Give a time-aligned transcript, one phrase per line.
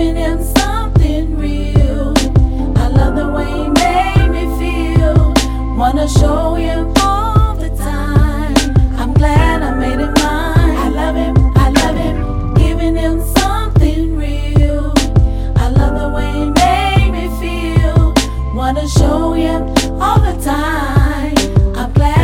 [0.00, 2.14] giving him something real.
[2.74, 5.34] I love the way he made me feel.
[5.76, 8.74] Wanna show him all the time.
[8.98, 10.76] I'm glad I made him mine.
[10.84, 14.94] I love him, I love him, giving him something real.
[15.56, 18.14] I love the way he made me feel.
[18.54, 19.62] Wanna show him
[20.00, 21.36] all the time.
[21.76, 22.19] I'm glad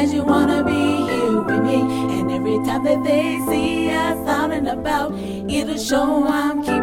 [0.00, 1.80] as you wanna be here with me.
[2.16, 6.79] And every time that they see us out and about, it'll show I'm keeping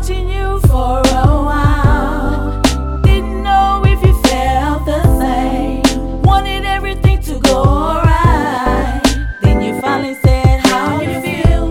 [0.00, 2.62] Watching you for a while.
[3.02, 6.22] Didn't know if you felt the same.
[6.22, 7.64] Wanted everything to go
[8.04, 9.02] right.
[9.42, 11.66] Then you finally said how you feel.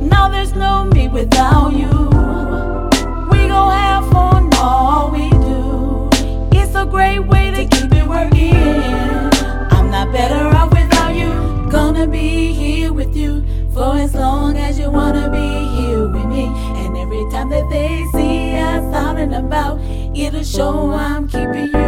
[0.00, 2.08] Now there's no me without you.
[3.30, 6.08] We gon' have fun all we do.
[6.50, 8.56] It's a great way to keep it working.
[9.70, 11.30] I'm not better off without you.
[11.70, 16.75] Gonna be here with you for as long as you wanna be here with me.
[17.16, 19.80] Every time that they see us out and about,
[20.14, 21.85] it'll show I'm keeping you